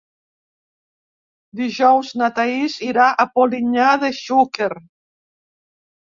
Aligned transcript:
Dijous 1.59 2.09
na 2.21 2.31
Thaís 2.39 2.79
irà 2.87 3.07
a 3.25 3.27
Polinyà 3.35 3.93
de 4.07 4.11
Xúquer. 4.23 4.73